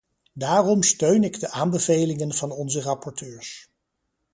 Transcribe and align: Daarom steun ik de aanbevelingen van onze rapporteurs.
Daarom 0.33 0.83
steun 0.83 1.23
ik 1.23 1.39
de 1.39 1.49
aanbevelingen 1.51 2.33
van 2.33 2.51
onze 2.51 2.81
rapporteurs. 2.81 3.69